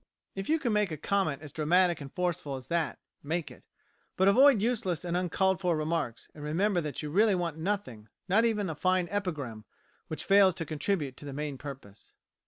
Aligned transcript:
_If 0.33 0.49
you 0.49 0.57
can 0.57 0.73
make 0.73 0.89
a 0.89 0.97
comment 0.97 1.43
as 1.43 1.51
dramatic 1.51 2.01
and 2.01 2.11
forceful 2.11 2.55
as 2.55 2.65
that, 2.69 2.97
make 3.21 3.51
it. 3.51 3.63
But 4.17 4.27
avoid 4.27 4.59
useless 4.59 5.05
and 5.05 5.15
uncalled 5.15 5.59
for 5.61 5.77
remarks, 5.77 6.27
and 6.33 6.43
remember 6.43 6.81
that 6.81 7.03
you 7.03 7.11
really 7.11 7.35
want 7.35 7.59
nothing, 7.59 8.09
not 8.27 8.43
even 8.43 8.67
a 8.67 8.73
fine 8.73 9.07
epigram, 9.11 9.63
which 10.07 10.25
fails 10.25 10.55
to 10.55 10.65
contribute 10.65 11.17
to 11.17 11.25
the 11.25 11.33
main 11.33 11.55
purpose. 11.59 12.09